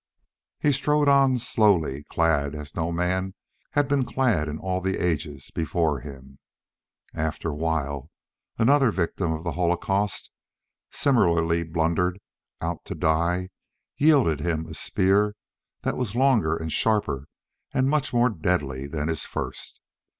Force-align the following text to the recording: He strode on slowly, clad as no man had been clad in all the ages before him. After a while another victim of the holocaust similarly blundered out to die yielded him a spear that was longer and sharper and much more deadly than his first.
He 0.59 0.71
strode 0.71 1.07
on 1.07 1.37
slowly, 1.37 2.05
clad 2.09 2.55
as 2.55 2.73
no 2.75 2.91
man 2.91 3.35
had 3.73 3.87
been 3.87 4.03
clad 4.03 4.47
in 4.47 4.57
all 4.57 4.81
the 4.81 4.97
ages 4.97 5.51
before 5.53 5.99
him. 5.99 6.39
After 7.13 7.49
a 7.51 7.55
while 7.55 8.09
another 8.57 8.89
victim 8.89 9.31
of 9.31 9.43
the 9.43 9.51
holocaust 9.51 10.31
similarly 10.89 11.63
blundered 11.63 12.19
out 12.61 12.83
to 12.85 12.95
die 12.95 13.49
yielded 13.95 14.39
him 14.39 14.65
a 14.65 14.73
spear 14.73 15.35
that 15.83 15.97
was 15.97 16.15
longer 16.15 16.55
and 16.55 16.71
sharper 16.71 17.27
and 17.71 17.87
much 17.87 18.11
more 18.11 18.31
deadly 18.31 18.87
than 18.87 19.07
his 19.07 19.21
first. 19.25 19.79